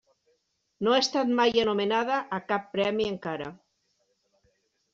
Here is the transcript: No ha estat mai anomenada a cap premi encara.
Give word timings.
No 0.85 0.95
ha 0.95 1.01
estat 1.01 1.33
mai 1.41 1.53
anomenada 1.65 2.17
a 2.39 2.41
cap 2.53 2.67
premi 2.73 3.07
encara. 3.13 3.53